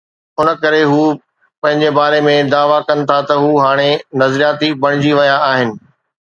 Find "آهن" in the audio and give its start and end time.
5.51-5.77